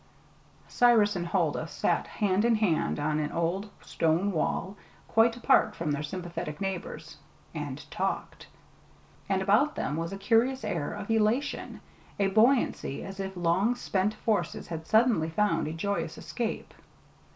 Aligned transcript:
Cyrus 0.67 1.15
and 1.15 1.27
Huldah 1.27 1.67
sat 1.67 2.07
hand 2.07 2.43
in 2.43 2.55
hand 2.55 2.99
on 2.99 3.19
an 3.19 3.31
old 3.31 3.69
stone 3.81 4.31
wall, 4.31 4.75
quite 5.07 5.37
apart 5.37 5.75
from 5.75 5.91
their 5.91 6.01
sympathetic 6.01 6.59
neighbors, 6.59 7.17
and 7.53 7.85
talked. 7.91 8.47
And 9.29 9.43
about 9.43 9.75
them 9.75 9.95
was 9.97 10.11
a 10.11 10.17
curious 10.17 10.63
air 10.63 10.91
of 10.91 11.11
elation, 11.11 11.81
a 12.19 12.29
buoyancy 12.29 13.03
as 13.03 13.19
if 13.19 13.37
long 13.37 13.77
pent 13.93 14.15
forces 14.15 14.65
had 14.69 14.87
suddenly 14.87 15.29
found 15.29 15.67
a 15.67 15.71
joyous 15.71 16.17
escape. 16.17 16.73